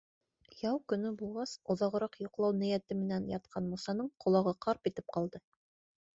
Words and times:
Ял 0.67 0.77
көнө 0.93 1.11
булғас, 1.19 1.53
оҙағыраҡ 1.73 2.17
йоҡлау 2.23 2.57
ниәте 2.63 2.99
менән 3.03 3.29
ятҡан 3.35 3.69
Мусаның 3.75 4.11
ҡолағы 4.27 4.57
ҡарп 4.69 4.93
итеп 4.93 5.15
ҡалды. 5.19 5.45